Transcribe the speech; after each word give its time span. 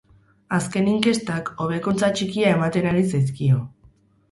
Azken 0.55 0.89
inkestak 0.93 1.51
hobekuntza 1.67 2.11
txikia 2.17 2.57
ematen 2.57 2.91
ari 2.95 3.07
zaizkio. 3.15 3.63